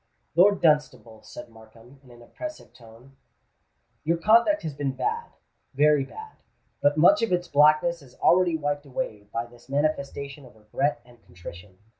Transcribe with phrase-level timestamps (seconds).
[0.33, 3.17] "Lord Dunstable," said Markham, in an impressive tone,
[4.03, 6.37] "your conduct has been bad—very bad;
[6.81, 11.21] but much of its blackness is already wiped away by this manifestation of regret and
[11.23, 11.77] contrition.